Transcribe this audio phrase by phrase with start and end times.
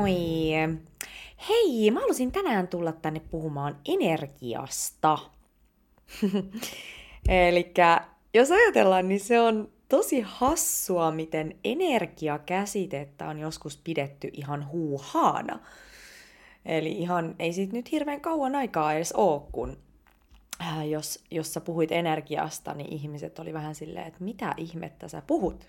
[0.00, 0.12] moi!
[1.48, 5.18] Hei, mä halusin tänään tulla tänne puhumaan energiasta.
[7.28, 7.72] Eli
[8.34, 15.60] jos ajatellaan, niin se on tosi hassua, miten energiakäsitettä on joskus pidetty ihan huuhaana.
[16.64, 19.78] Eli ihan ei siitä nyt hirveän kauan aikaa edes ole, kun
[20.60, 25.22] äh, jos, jos sä puhuit energiasta, niin ihmiset oli vähän silleen, että mitä ihmettä sä
[25.26, 25.66] puhut?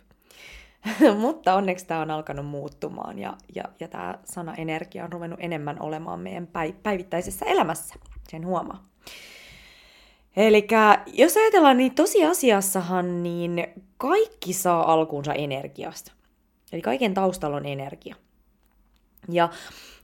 [1.19, 5.81] Mutta onneksi tämä on alkanut muuttumaan ja, ja, ja tämä sana energia on ruvennut enemmän
[5.81, 6.47] olemaan meidän
[6.83, 7.95] päivittäisessä elämässä.
[8.29, 8.91] Sen huomaa.
[10.35, 10.67] Eli
[11.13, 13.67] jos ajatellaan, niin tosiasiassahan niin
[13.97, 16.11] kaikki saa alkuunsa energiasta.
[16.71, 18.15] Eli kaiken taustalla on energia.
[19.29, 19.49] Ja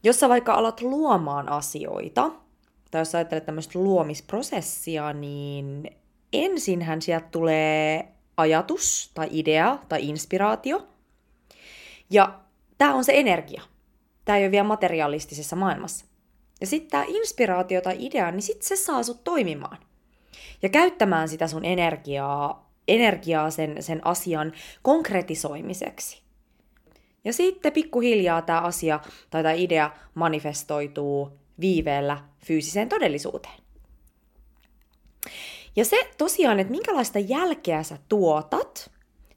[0.03, 2.31] jos sä vaikka alat luomaan asioita,
[2.91, 5.89] tai jos sä ajattelet tämmöistä luomisprosessia, niin
[6.33, 10.87] ensinhän sieltä tulee ajatus tai idea tai inspiraatio.
[12.09, 12.39] Ja
[12.77, 13.61] tämä on se energia.
[14.25, 16.05] Tämä ei ole vielä materialistisessa maailmassa.
[16.61, 19.77] Ja sitten tämä inspiraatio tai idea, niin sitten se saa sut toimimaan.
[20.61, 26.21] Ja käyttämään sitä sun energiaa, energiaa sen, sen asian konkretisoimiseksi.
[27.25, 28.99] Ja sitten pikkuhiljaa tämä asia
[29.29, 33.59] tai tämä idea manifestoituu viiveellä fyysiseen todellisuuteen.
[35.77, 38.91] Ja se tosiaan, että minkälaista jälkeä sä tuotat,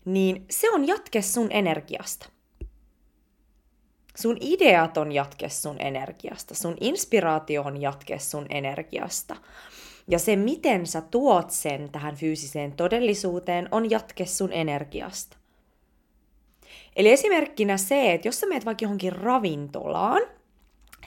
[0.05, 2.27] niin se on jatke sun energiasta.
[4.17, 9.37] Sun ideat on jatke sun energiasta, sun inspiraatio on jatke sun energiasta.
[10.09, 15.37] Ja se, miten sä tuot sen tähän fyysiseen todellisuuteen, on jatke sun energiasta.
[16.97, 20.23] Eli esimerkkinä se, että jos sä meet vaikka johonkin ravintolaan,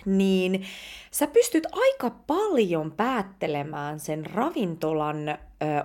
[0.05, 0.65] niin
[1.11, 5.37] sä pystyt aika paljon päättelemään sen ravintolan ö,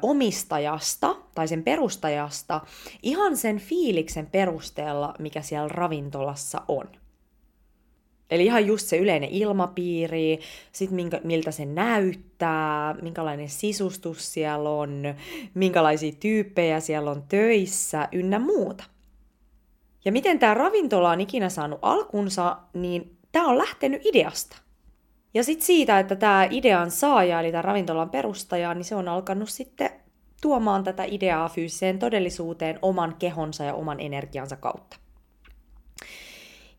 [0.02, 2.60] omistajasta tai sen perustajasta
[3.02, 6.88] ihan sen fiiliksen perusteella, mikä siellä ravintolassa on.
[8.30, 10.40] Eli ihan just se yleinen ilmapiiri,
[10.72, 15.02] sit minkä, miltä se näyttää, minkälainen sisustus siellä on,
[15.54, 18.84] minkälaisia tyyppejä siellä on töissä, ynnä muuta.
[20.04, 24.56] Ja miten tämä ravintola on ikinä saanut alkunsa, niin tämä on lähtenyt ideasta.
[25.34, 29.48] Ja sitten siitä, että tämä idean saaja, eli tämä ravintolan perustaja, niin se on alkanut
[29.48, 29.90] sitten
[30.42, 34.96] tuomaan tätä ideaa fyysiseen todellisuuteen oman kehonsa ja oman energiansa kautta.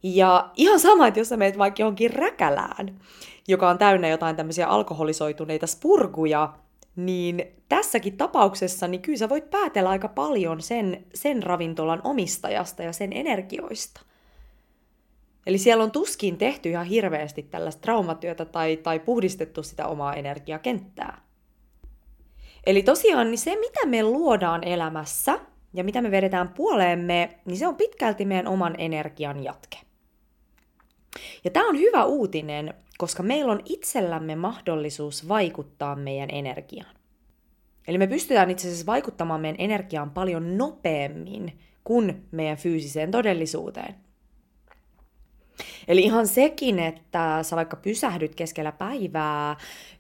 [0.04, 3.00] Ja ihan sama, että jos sä meet vaikka johonkin räkälään,
[3.48, 6.54] joka on täynnä jotain tämmöisiä alkoholisoituneita spurguja,
[6.96, 12.94] niin tässäkin tapauksessa, niin kyllä sä voit päätellä aika paljon sen, sen ravintolan omistajasta ja
[12.94, 14.02] sen energioista.
[15.48, 21.22] Eli siellä on tuskin tehty ihan hirveästi tällaista traumatyötä tai, tai puhdistettu sitä omaa energiakenttää.
[22.66, 25.40] Eli tosiaan niin se, mitä me luodaan elämässä
[25.74, 29.78] ja mitä me vedetään puoleemme, niin se on pitkälti meidän oman energian jatke.
[31.44, 36.96] Ja tämä on hyvä uutinen, koska meillä on itsellämme mahdollisuus vaikuttaa meidän energiaan.
[37.88, 43.96] Eli me pystytään itse asiassa vaikuttamaan meidän energiaan paljon nopeammin kuin meidän fyysiseen todellisuuteen–
[45.88, 49.56] Eli ihan sekin, että sä vaikka pysähdyt keskellä päivää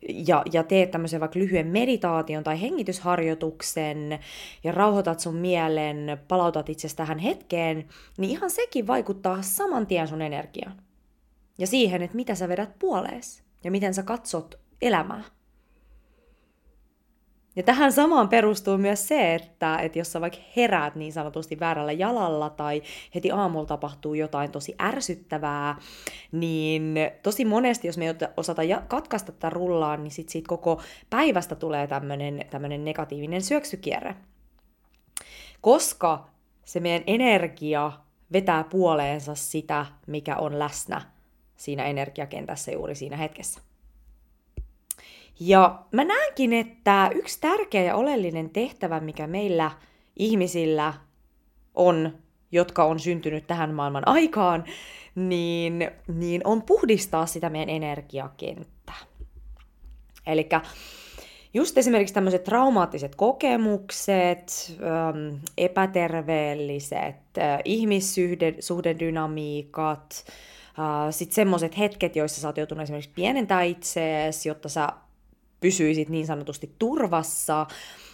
[0.09, 4.19] ja, ja teet tämmöisen vaikka lyhyen meditaation tai hengitysharjoituksen
[4.63, 10.21] ja rauhoitat sun mielen, palautat itse tähän hetkeen, niin ihan sekin vaikuttaa saman tien sun
[10.21, 10.81] energiaan.
[11.57, 15.23] Ja siihen, että mitä sä vedät puolees ja miten sä katsot elämää.
[17.55, 21.91] Ja tähän samaan perustuu myös se, että, että jos sä vaikka heräät niin sanotusti väärällä
[21.91, 22.81] jalalla tai
[23.15, 25.75] heti aamulla tapahtuu jotain tosi ärsyttävää,
[26.31, 31.55] niin tosi monesti, jos me ei osata katkaista tätä rullaan, niin sit siitä koko päivästä
[31.55, 34.15] tulee tämmöinen negatiivinen syöksykierre.
[35.61, 36.29] Koska
[36.65, 37.91] se meidän energia
[38.31, 41.01] vetää puoleensa sitä, mikä on läsnä
[41.55, 43.68] siinä energiakentässä juuri siinä hetkessä.
[45.39, 49.71] Ja mä näenkin, että yksi tärkeä ja oleellinen tehtävä, mikä meillä
[50.15, 50.93] ihmisillä
[51.75, 52.17] on,
[52.51, 54.63] jotka on syntynyt tähän maailman aikaan,
[55.15, 58.95] niin, niin on puhdistaa sitä meidän energiakenttää.
[60.27, 60.49] Eli
[61.53, 64.77] just esimerkiksi tämmöiset traumaattiset kokemukset,
[65.57, 67.15] epäterveelliset
[67.65, 70.25] ihmissuhdedynamiikat,
[71.11, 74.87] sitten semmoiset hetket, joissa sä oot joutunut esimerkiksi pienentää itseesi, jotta sä
[75.59, 77.65] pysyisit niin sanotusti turvassa,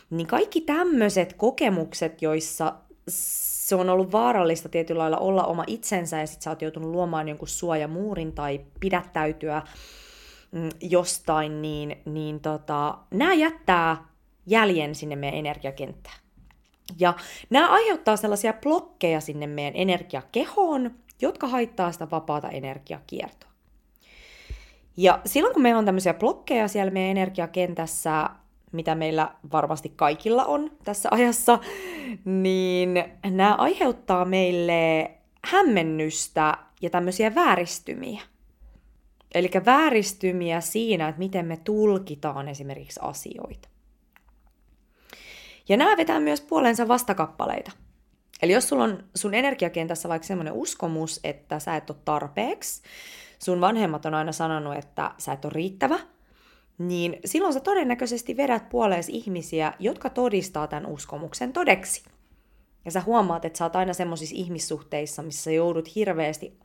[0.10, 2.74] niin kaikki tämmöiset kokemukset, joissa
[3.08, 7.28] se on ollut vaarallista tietyllä lailla olla oma itsensä ja sit sä oot joutunut luomaan
[7.28, 9.62] jonkun suojamuurin tai pidättäytyä
[10.52, 13.98] mm, jostain, niin, niin tota, nämä jättää
[14.46, 16.18] jäljen sinne meidän energiakenttään.
[17.00, 17.14] Ja
[17.50, 23.55] nämä aiheuttaa sellaisia blokkeja sinne meidän energiakehoon, jotka haittaa sitä vapaata energiakiertoa.
[24.98, 28.30] Ja silloin kun meillä on tämmöisiä blokkeja siellä meidän energiakentässä,
[28.72, 31.60] mitä meillä varmasti kaikilla on tässä ajassa,
[32.26, 35.12] niin nämä aiheuttaa meille
[35.46, 38.22] hämmennystä ja tämmöisiä vääristymiä.
[39.36, 43.70] Eli vääristymiä siinä, että miten me tulkitaan esimerkiksi asioita.
[45.70, 47.72] Ja nämä vetää myös puolensa vastakappaleita.
[48.42, 52.82] Eli jos sulla on sun energiakentässä vaikka semmoinen uskomus, että sä et ole tarpeeksi,
[53.46, 56.00] sun vanhemmat on aina sanonut, että sä et ole riittävä,
[56.78, 62.04] niin silloin sä todennäköisesti vedät puoleesi ihmisiä, jotka todistaa tämän uskomuksen todeksi.
[62.86, 66.60] Ja sä huomaat, että sä oot aina semmoisissa ihmissuhteissa, missä joudut hirveästi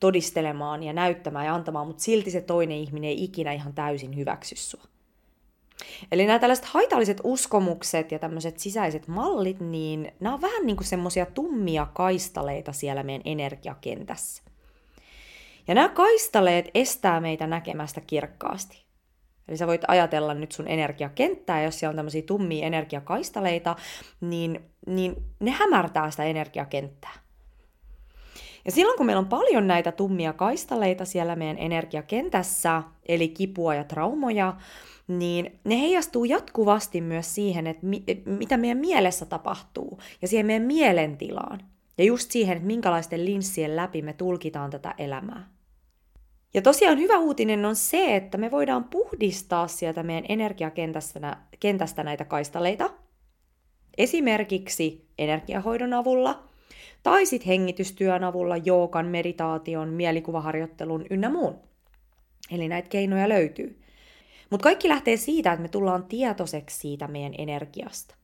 [0.00, 4.56] todistelemaan ja näyttämään ja antamaan, mutta silti se toinen ihminen ei ikinä ihan täysin hyväksy
[4.56, 4.84] sua.
[6.12, 10.86] Eli nämä tällaiset haitalliset uskomukset ja tämmöiset sisäiset mallit, niin nämä on vähän niin kuin
[10.86, 14.41] semmoisia tummia kaistaleita siellä meidän energiakentässä.
[15.68, 18.82] Ja nämä kaistaleet estää meitä näkemästä kirkkaasti.
[19.48, 23.76] Eli sä voit ajatella nyt sun energiakenttää, jos siellä on tämmöisiä tummia energiakaistaleita,
[24.20, 27.14] niin, niin ne hämärtää sitä energiakenttää.
[28.64, 33.84] Ja silloin kun meillä on paljon näitä tummia kaistaleita siellä meidän energiakentässä, eli kipua ja
[33.84, 34.56] traumoja,
[35.08, 40.62] niin ne heijastuu jatkuvasti myös siihen, että mi- mitä meidän mielessä tapahtuu ja siihen meidän
[40.62, 41.60] mielentilaan.
[41.98, 45.48] Ja just siihen, että minkälaisten linssien läpi me tulkitaan tätä elämää.
[46.54, 52.90] Ja tosiaan hyvä uutinen on se, että me voidaan puhdistaa sieltä meidän energiakentästä näitä kaistaleita.
[53.98, 56.48] Esimerkiksi energiahoidon avulla,
[57.02, 61.58] tai sitten hengitystyön avulla, jookan, meditaation, mielikuvaharjoittelun ynnä muun.
[62.50, 63.82] Eli näitä keinoja löytyy.
[64.50, 68.14] Mutta kaikki lähtee siitä, että me tullaan tietoiseksi siitä meidän energiasta.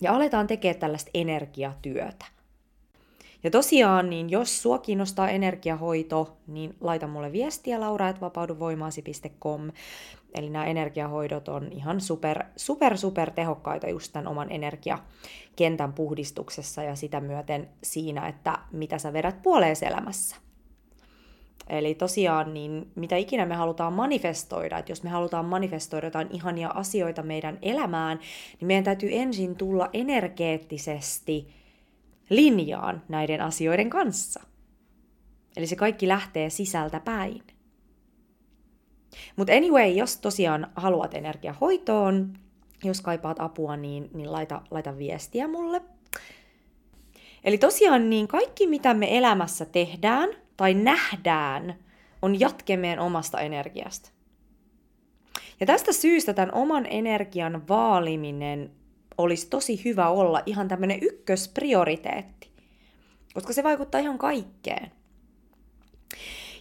[0.00, 2.24] Ja aletaan tekemään tällaista energiatyötä.
[3.44, 9.70] Ja tosiaan, niin jos sua kiinnostaa energiahoito, niin laita mulle viestiä laura.vapauduvoimaasi.com.
[10.34, 16.96] Eli nämä energiahoidot on ihan super, super, super tehokkaita just tämän oman energiakentän puhdistuksessa ja
[16.96, 20.36] sitä myöten siinä, että mitä sä vedät puoleen elämässä.
[21.68, 26.68] Eli tosiaan, niin mitä ikinä me halutaan manifestoida, että jos me halutaan manifestoida jotain ihania
[26.68, 28.20] asioita meidän elämään,
[28.60, 31.48] niin meidän täytyy ensin tulla energeettisesti
[32.30, 34.40] linjaan näiden asioiden kanssa.
[35.56, 37.42] Eli se kaikki lähtee sisältä päin.
[39.36, 42.38] Mutta anyway, jos tosiaan haluat energiahoitoon,
[42.84, 45.82] jos kaipaat apua, niin, niin laita, laita viestiä mulle.
[47.44, 51.74] Eli tosiaan niin kaikki, mitä me elämässä tehdään tai nähdään,
[52.22, 54.10] on jatke meidän omasta energiasta.
[55.60, 58.70] Ja tästä syystä tämän oman energian vaaliminen
[59.18, 62.50] olisi tosi hyvä olla ihan tämmöinen ykkösprioriteetti,
[63.34, 64.92] koska se vaikuttaa ihan kaikkeen.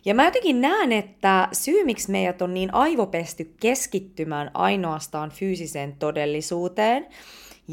[0.05, 7.07] Ja mä jotenkin näen, että syy, miksi meidät on niin aivopesty keskittymään ainoastaan fyysiseen todellisuuteen,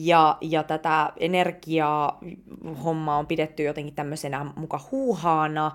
[0.07, 2.21] ja, ja tätä energiaa
[2.85, 5.71] hommaa on pidetty jotenkin tämmöisenä muka huuhaana,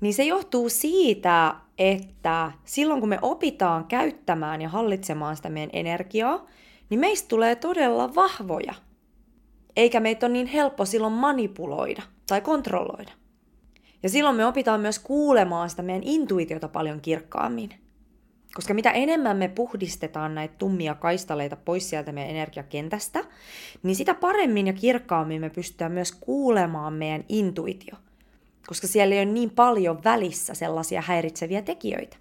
[0.00, 6.46] niin se johtuu siitä, että silloin kun me opitaan käyttämään ja hallitsemaan sitä meidän energiaa,
[6.90, 8.74] niin meistä tulee todella vahvoja.
[9.76, 13.12] Eikä meitä ole niin helppo silloin manipuloida tai kontrolloida.
[14.02, 17.70] Ja silloin me opitaan myös kuulemaan sitä meidän intuitiota paljon kirkkaammin.
[18.58, 23.24] Koska mitä enemmän me puhdistetaan näitä tummia kaistaleita pois sieltä meidän energiakentästä,
[23.82, 27.96] niin sitä paremmin ja kirkkaammin me pystytään myös kuulemaan meidän intuitio.
[28.66, 32.16] Koska siellä ei ole niin paljon välissä sellaisia häiritseviä tekijöitä,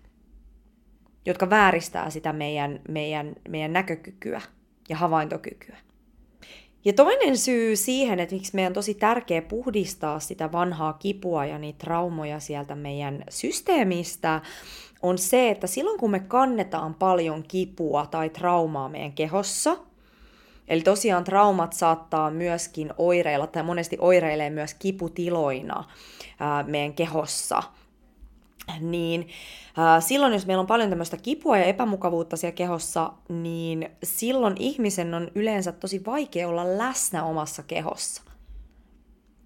[1.25, 4.41] jotka vääristää sitä meidän, meidän, meidän näkökykyä
[4.89, 5.77] ja havaintokykyä.
[6.85, 11.59] Ja toinen syy siihen, että miksi meidän on tosi tärkeä puhdistaa sitä vanhaa kipua ja
[11.59, 14.41] niitä traumoja sieltä meidän systeemistä,
[15.01, 19.77] on se, että silloin kun me kannetaan paljon kipua tai traumaa meidän kehossa,
[20.67, 25.83] eli tosiaan traumat saattaa myöskin oireilla tai monesti oireilee myös kiputiloina
[26.39, 27.63] ää, meidän kehossa,
[28.79, 29.27] niin
[29.99, 35.31] silloin jos meillä on paljon tämmöistä kipua ja epämukavuutta siellä kehossa, niin silloin ihmisen on
[35.35, 38.23] yleensä tosi vaikea olla läsnä omassa kehossa.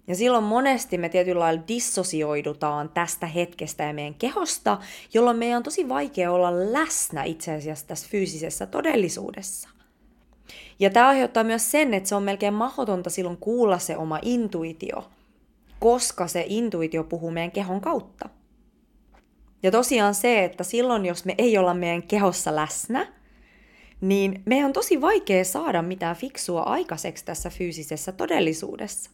[0.06, 4.78] Ja silloin monesti me tietyllä lailla dissosioidutaan tästä hetkestä ja meidän kehosta,
[5.14, 9.68] jolloin meidän on tosi vaikea olla läsnä itse asiassa tässä fyysisessä todellisuudessa.
[10.78, 15.10] Ja tämä aiheuttaa myös sen, että se on melkein mahdotonta silloin kuulla se oma intuitio,
[15.80, 18.28] koska se intuitio puhuu meidän kehon kautta.
[19.62, 23.12] Ja tosiaan se, että silloin jos me ei olla meidän kehossa läsnä,
[24.00, 29.10] niin meidän on tosi vaikea saada mitään fiksua aikaiseksi tässä fyysisessä todellisuudessa.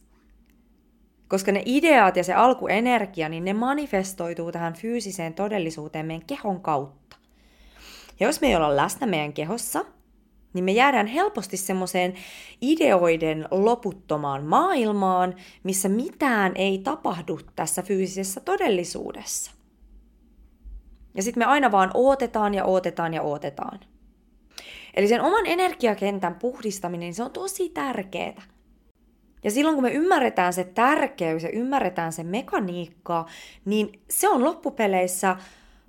[1.29, 7.17] Koska ne ideat ja se alkuenergia, niin ne manifestoituu tähän fyysiseen todellisuuteen meidän kehon kautta.
[8.19, 9.85] Ja jos me ei olla läsnä meidän kehossa,
[10.53, 12.13] niin me jäädään helposti semmoiseen
[12.61, 19.51] ideoiden loputtomaan maailmaan, missä mitään ei tapahdu tässä fyysisessä todellisuudessa.
[21.15, 23.79] Ja sitten me aina vaan ootetaan ja ootetaan ja ootetaan.
[24.93, 28.41] Eli sen oman energiakentän puhdistaminen, niin se on tosi tärkeää.
[29.43, 33.25] Ja silloin kun me ymmärretään se tärkeys ja ymmärretään se mekaniikka,
[33.65, 35.35] niin se on loppupeleissä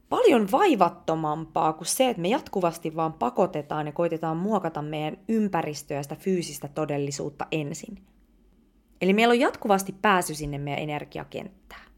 [0.09, 6.17] paljon vaivattomampaa kuin se, että me jatkuvasti vaan pakotetaan ja koitetaan muokata meidän ympäristöä sitä
[6.17, 7.99] fyysistä todellisuutta ensin.
[9.01, 11.90] Eli meillä on jatkuvasti pääsy sinne meidän energiakenttään.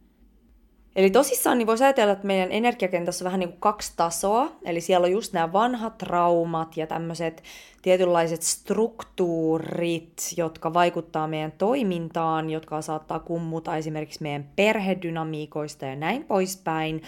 [0.96, 4.52] Eli tosissaan niin voisi ajatella, että meidän energiakentässä on vähän niin kuin kaksi tasoa.
[4.64, 7.42] Eli siellä on just nämä vanhat traumat ja tämmöiset
[7.82, 17.02] tietynlaiset struktuurit, jotka vaikuttaa meidän toimintaan, jotka saattaa kummuta esimerkiksi meidän perhedynamiikoista ja näin poispäin.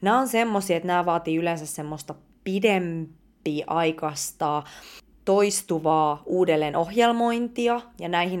[0.00, 2.14] Nämä on semmoisia, että nämä vaatii yleensä semmoista
[2.44, 4.62] pidempi aikaista
[5.24, 8.40] toistuvaa uudelleen ohjelmointia, ja näihin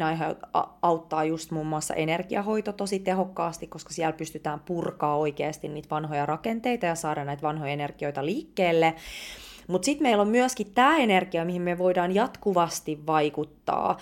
[0.82, 6.86] auttaa just muun muassa energiahoito tosi tehokkaasti, koska siellä pystytään purkaa oikeasti niitä vanhoja rakenteita
[6.86, 8.94] ja saada näitä vanhoja energioita liikkeelle.
[9.68, 13.98] Mutta sitten meillä on myöskin tämä energia, mihin me voidaan jatkuvasti vaikuttaa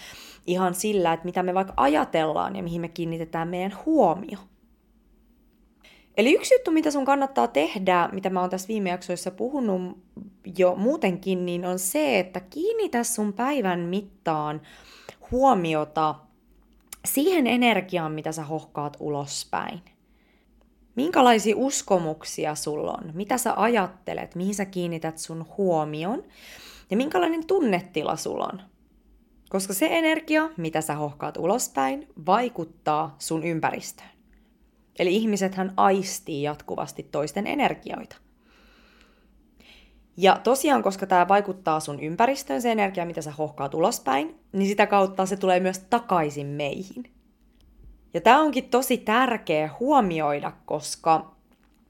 [0.46, 4.38] ihan sillä, että mitä me vaikka ajatellaan ja mihin me kiinnitetään meidän huomio.
[6.16, 9.99] Eli yksi juttu, mitä sun kannattaa tehdä, mitä mä oon tässä viime jaksoissa puhunut
[10.57, 14.62] jo muutenkin, niin on se, että kiinnitä sun päivän mittaan
[15.31, 16.14] huomiota
[17.04, 19.81] siihen energiaan, mitä sä hohkaat ulospäin.
[20.97, 23.11] Minkälaisia uskomuksia sulla on?
[23.14, 24.35] Mitä sä ajattelet?
[24.35, 26.25] Mihin sä kiinnität sun huomion?
[26.90, 28.62] Ja minkälainen tunnetila sulla on?
[29.49, 34.12] Koska se energia, mitä sä hohkaat ulospäin, vaikuttaa sun ympäristöön.
[34.99, 38.16] Eli ihmisethän aistii jatkuvasti toisten energioita.
[40.16, 44.87] Ja tosiaan, koska tämä vaikuttaa sun ympäristöön, se energia, mitä sä hohkaat ulospäin, niin sitä
[44.87, 47.04] kautta se tulee myös takaisin meihin.
[48.14, 51.34] Ja tämä onkin tosi tärkeä huomioida, koska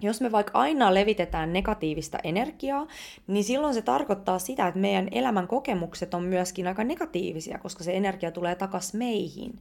[0.01, 2.87] jos me vaikka aina levitetään negatiivista energiaa,
[3.27, 7.97] niin silloin se tarkoittaa sitä, että meidän elämän kokemukset on myöskin aika negatiivisia, koska se
[7.97, 9.59] energia tulee takas meihin.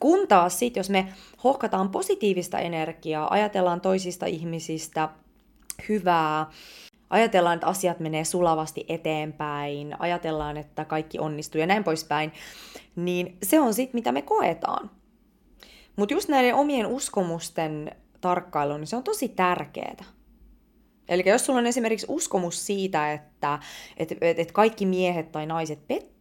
[0.00, 1.12] Kun taas sit, jos me
[1.44, 5.08] hohkataan positiivista energiaa, ajatellaan toisista ihmisistä
[5.88, 6.46] hyvää,
[7.10, 12.32] ajatellaan, että asiat menee sulavasti eteenpäin, ajatellaan, että kaikki onnistuu ja näin poispäin,
[12.96, 14.90] niin se on sitten, mitä me koetaan.
[15.96, 17.90] Mutta just näiden omien uskomusten
[18.20, 20.04] tarkkailu, niin se on tosi tärkeää.
[21.08, 23.58] Eli jos sulla on esimerkiksi uskomus siitä, että
[23.96, 26.17] et, et, et kaikki miehet tai naiset pettää,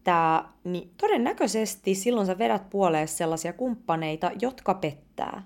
[0.63, 5.43] niin todennäköisesti silloin sä vedät puoleen sellaisia kumppaneita, jotka pettää.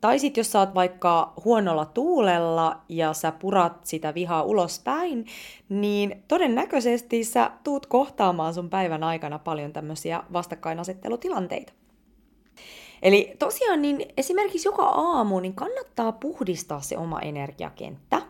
[0.00, 5.26] Tai sitten jos sä oot vaikka huonolla tuulella ja sä purat sitä vihaa ulospäin,
[5.68, 11.72] niin todennäköisesti sä tuut kohtaamaan sun päivän aikana paljon tämmöisiä vastakkainasettelutilanteita.
[13.02, 18.22] Eli tosiaan niin esimerkiksi joka aamu niin kannattaa puhdistaa se oma energiakenttä.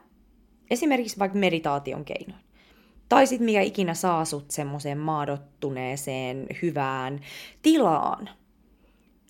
[0.71, 2.48] Esimerkiksi vaikka meditaation keinoin.
[3.09, 7.21] Tai sitten mikä ikinä saa sut semmoiseen maadottuneeseen hyvään
[7.63, 8.31] tilaan.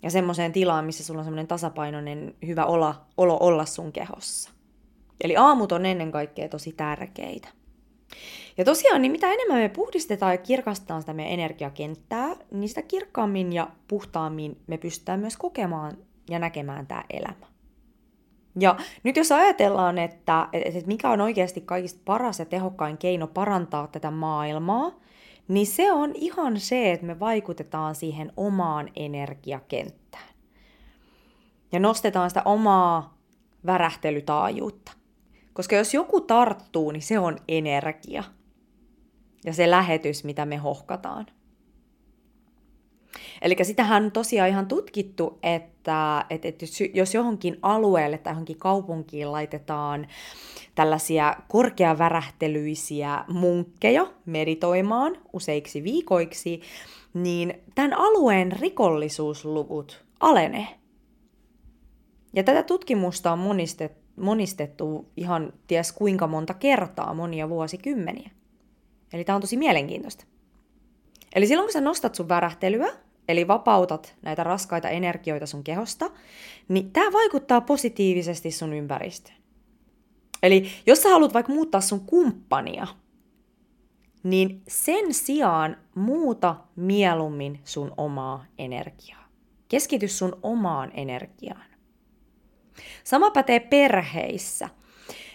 [0.03, 4.51] Ja semmoiseen tilaan, missä sulla on semmoinen tasapainoinen hyvä olla, olo olla sun kehossa.
[5.25, 7.49] Eli aamut on ennen kaikkea tosi tärkeitä.
[8.59, 13.53] Ja tosiaan, niin mitä enemmän me puhdistetaan ja kirkastetaan sitä meidän energiakenttää, niin sitä kirkkaammin
[13.53, 15.97] ja puhtaammin me pystytään myös kokemaan
[16.31, 17.58] ja näkemään tämä elämä.
[18.61, 23.87] Ja nyt jos ajatellaan, että, että mikä on oikeasti kaikista paras ja tehokkain keino parantaa
[23.87, 24.93] tätä maailmaa,
[25.49, 30.29] niin se on ihan se, että me vaikutetaan siihen omaan energiakenttään.
[31.73, 33.19] Ja nostetaan sitä omaa
[33.67, 34.93] värähtelytaajuutta.
[35.53, 38.25] Koska jos joku tarttuu, niin se on energia.
[39.45, 41.27] Ja se lähetys, mitä me hohkataan.
[43.43, 49.33] Eli sitähän on tosiaan ihan tutkittu, että, että, että jos johonkin alueelle tai johonkin kaupunkiin
[49.33, 50.07] laitetaan
[50.75, 56.61] tällaisia korkeavärähtelyisiä munkkeja meditoimaan useiksi viikoiksi,
[57.15, 60.67] niin tämän alueen rikollisuusluvut alenee.
[62.33, 68.31] Ja tätä tutkimusta on monistettu, monistettu ihan ties kuinka monta kertaa, monia vuosikymmeniä.
[69.13, 70.25] Eli tämä on tosi mielenkiintoista.
[71.35, 72.89] Eli silloin kun sä nostat sun värähtelyä,
[73.29, 76.11] eli vapautat näitä raskaita energioita sun kehosta,
[76.69, 79.37] niin tämä vaikuttaa positiivisesti sun ympäristöön.
[80.43, 82.87] Eli jos sä haluat vaikka muuttaa sun kumppania,
[84.23, 89.29] niin sen sijaan muuta mieluummin sun omaa energiaa.
[89.69, 91.65] Keskity sun omaan energiaan.
[93.05, 94.69] Sama pätee perheissä.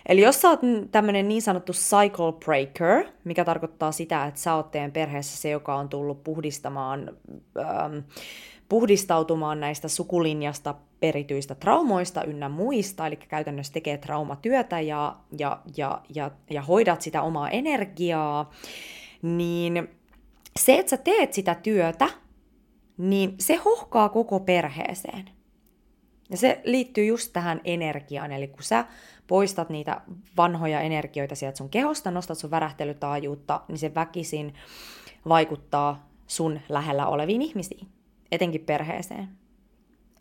[0.05, 0.59] Eli jos sä oot
[0.91, 5.75] tämmönen niin sanottu cycle breaker, mikä tarkoittaa sitä, että sä oot teidän perheessä se, joka
[5.75, 7.17] on tullut puhdistamaan,
[7.59, 7.97] ähm,
[8.69, 16.31] puhdistautumaan näistä sukulinjasta perityistä traumoista ynnä muista, eli käytännössä tekee traumatyötä ja, ja, ja, ja,
[16.49, 18.51] ja hoidat sitä omaa energiaa,
[19.21, 19.89] niin
[20.59, 22.09] se, että sä teet sitä työtä,
[22.97, 25.29] niin se hohkaa koko perheeseen.
[26.33, 28.85] Ja se liittyy just tähän energiaan, eli kun sä
[29.27, 30.01] poistat niitä
[30.37, 34.53] vanhoja energioita sieltä sun kehosta, nostat sun värähtelytaajuutta, niin se väkisin
[35.27, 37.87] vaikuttaa sun lähellä oleviin ihmisiin,
[38.31, 39.29] etenkin perheeseen.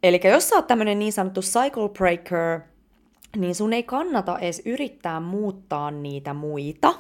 [0.03, 2.61] Eli jos sä oot tämmönen niin sanottu cycle breaker,
[3.37, 6.95] niin sun ei kannata edes yrittää muuttaa niitä muita.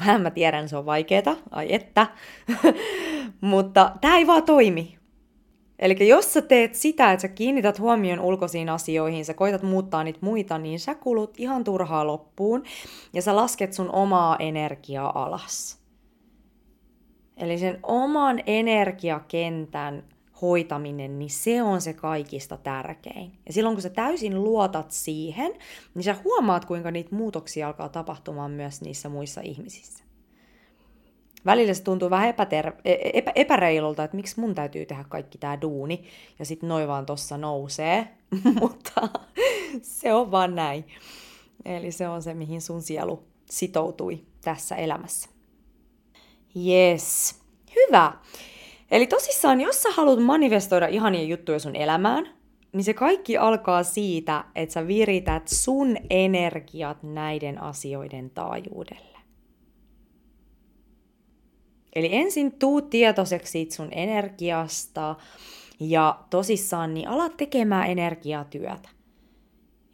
[0.00, 2.06] Vähän mä tiedän, se on vaikeeta, ai että.
[3.40, 4.95] Mutta tämä ei vaan toimi.
[5.78, 10.18] Eli jos sä teet sitä, että sä kiinnität huomion ulkoisiin asioihin, sä koitat muuttaa niitä
[10.22, 12.62] muita, niin sä kulut ihan turhaa loppuun
[13.12, 15.78] ja sä lasket sun omaa energiaa alas.
[17.36, 20.04] Eli sen oman energiakentän
[20.42, 23.32] hoitaminen, niin se on se kaikista tärkein.
[23.46, 25.52] Ja silloin kun sä täysin luotat siihen,
[25.94, 30.05] niin sä huomaat, kuinka niitä muutoksia alkaa tapahtumaan myös niissä muissa ihmisissä.
[31.46, 35.38] Välillä se tuntuu vähän epäter- e, e, epä- epäreilulta, että miksi mun täytyy tehdä kaikki
[35.38, 36.04] tämä duuni,
[36.38, 38.08] ja sitten noin vaan tossa nousee,
[38.60, 39.08] mutta
[39.82, 40.84] se on vaan näin.
[41.64, 45.28] Eli se on se, mihin sun sielu sitoutui tässä elämässä.
[46.66, 47.40] Yes,
[47.76, 48.12] hyvä.
[48.90, 52.28] Eli tosissaan, jos sä haluat manifestoida ihania juttuja sun elämään,
[52.72, 59.15] niin se kaikki alkaa siitä, että sä virität sun energiat näiden asioiden taajuudelle.
[61.96, 65.16] Eli ensin tuu tietoiseksi siitä sun energiasta
[65.80, 68.88] ja tosissaan niin alat tekemään energiatyötä.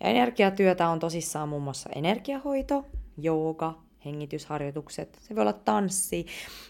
[0.01, 2.85] Ja energiatyötä on tosissaan muun muassa energiahoito,
[3.19, 6.27] jooga, hengitysharjoitukset, se voi olla tanssi.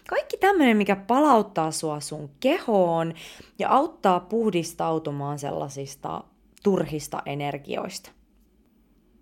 [0.09, 3.13] Kaikki tämmöinen, mikä palauttaa sua sun kehoon
[3.59, 6.23] ja auttaa puhdistautumaan sellaisista
[6.63, 8.11] turhista energioista.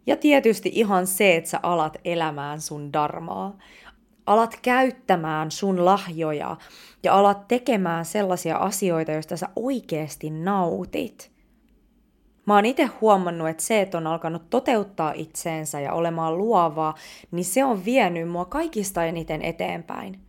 [0.06, 3.58] Ja tietysti ihan se, että sä alat elämään sun darmaa.
[4.32, 6.58] Alat käyttämään sun lahjoja
[7.04, 11.32] ja alat tekemään sellaisia asioita, joista sä oikeasti nautit.
[12.46, 16.96] Mä oon itse huomannut, että se, että on alkanut toteuttaa itseensä ja olemaan luovaa,
[17.32, 20.20] niin se on vienyt mua kaikista eniten eteenpäin.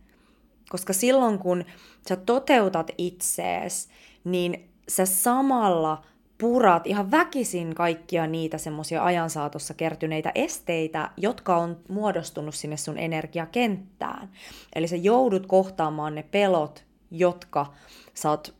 [0.69, 1.65] Koska silloin kun
[2.09, 3.89] sä toteutat itsees,
[4.23, 6.05] niin sä samalla
[6.43, 12.97] purat ihan väkisin kaikkia niitä semmoisia ajan saatossa kertyneitä esteitä, jotka on muodostunut sinne sun
[12.97, 14.29] energiakenttään.
[14.75, 17.73] Eli sä joudut kohtaamaan ne pelot, jotka
[18.13, 18.55] sä oot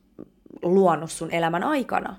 [0.62, 2.16] luonut sun elämän aikana.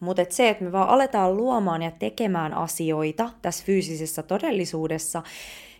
[0.00, 5.22] Mutta se, että me vaan aletaan luomaan ja tekemään asioita tässä fyysisessä todellisuudessa,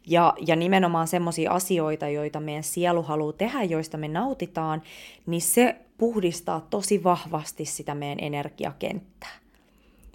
[0.07, 4.83] ja, ja nimenomaan semmoisia asioita, joita meidän sielu haluaa tehdä, joista me nautitaan,
[5.27, 9.41] niin se puhdistaa tosi vahvasti sitä meidän energiakenttää.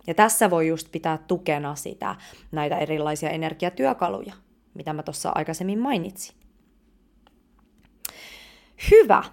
[0.08, 2.16] Ja tässä voi just pitää tukena sitä,
[2.52, 4.34] näitä erilaisia energiatyökaluja,
[4.74, 6.36] mitä mä tuossa aikaisemmin mainitsin.
[8.92, 9.24] Hyvä.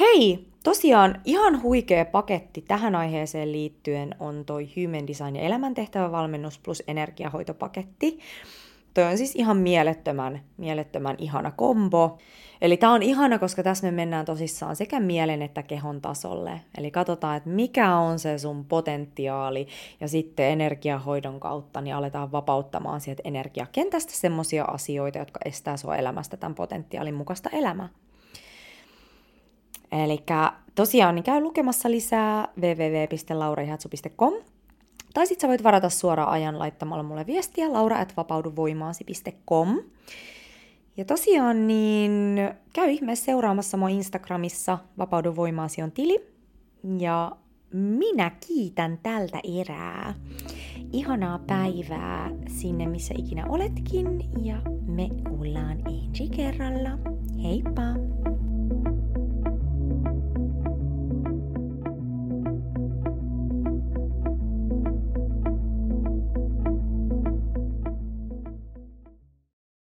[0.00, 6.82] Hei, Tosiaan ihan huikea paketti tähän aiheeseen liittyen on toi Human Design ja elämäntehtävävalmennus plus
[6.86, 8.18] energiahoitopaketti.
[8.94, 12.18] Toi on siis ihan mielettömän, mielettömän ihana kombo.
[12.60, 16.60] Eli tää on ihana, koska tässä me mennään tosissaan sekä mielen että kehon tasolle.
[16.78, 19.66] Eli katsotaan, että mikä on se sun potentiaali
[20.00, 26.36] ja sitten energiahoidon kautta niin aletaan vapauttamaan sieltä energiakentästä semmosia asioita, jotka estää sua elämästä
[26.36, 27.88] tämän potentiaalin mukaista elämää.
[29.92, 30.22] Eli
[30.74, 34.34] tosiaan niin käy lukemassa lisää www.lauraihatsu.com
[35.14, 39.78] tai sitten sä voit varata suoraan ajan laittamalla mulle viestiä laura.vapauduvoimaasi.com.
[40.96, 42.36] Ja tosiaan niin
[42.72, 46.26] käy ihmeessä seuraamassa mua Instagramissa Vapaudu voimaasi on tili.
[46.98, 47.32] Ja
[47.72, 50.14] minä kiitän tältä erää.
[50.92, 54.06] Ihanaa päivää sinne, missä ikinä oletkin.
[54.44, 56.90] Ja me kuullaan ensi kerralla.
[57.42, 58.23] Heippa!